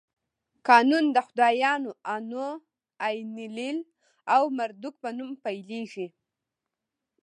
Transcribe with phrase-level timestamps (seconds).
[0.67, 2.47] قانون د خدایانو آنو،
[3.05, 3.79] اینلیل
[4.33, 6.07] او مردوک په نوم پیلېږي.